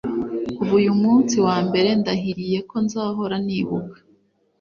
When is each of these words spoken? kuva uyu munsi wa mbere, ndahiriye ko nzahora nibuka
kuva 0.55 0.73
uyu 0.81 0.93
munsi 1.01 1.35
wa 1.45 1.57
mbere, 1.67 1.89
ndahiriye 1.99 2.59
ko 2.69 2.75
nzahora 2.85 3.35
nibuka 3.45 3.97